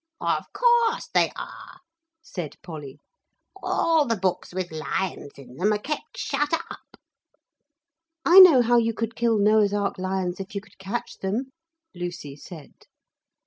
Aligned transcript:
'Of 0.19 0.45
course 0.51 1.09
they 1.13 1.31
are,' 1.37 1.79
said 2.23 2.55
Polly; 2.63 2.97
'all 3.61 4.07
the 4.07 4.15
books 4.15 4.51
with 4.51 4.71
lions 4.71 5.33
in 5.37 5.57
them 5.57 5.71
are 5.71 5.77
kept 5.77 6.17
shut 6.17 6.53
up.' 6.55 6.97
'I 8.25 8.39
know 8.39 8.61
how 8.63 8.77
you 8.77 8.95
could 8.95 9.15
kill 9.15 9.37
Noah's 9.37 9.75
Ark 9.75 9.99
lions 9.99 10.39
if 10.39 10.55
you 10.55 10.61
could 10.61 10.79
catch 10.79 11.19
them,' 11.19 11.51
Lucy 11.93 12.35
said. 12.35 12.73